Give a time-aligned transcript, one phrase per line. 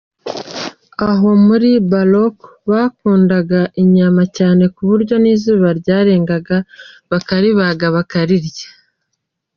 [1.09, 1.55] Aho mu
[1.91, 6.57] Baryoko, bakundaga inyama cyane ku buryo n’izuba ryaharengeraga
[7.11, 8.67] bakaribaga bakarirya.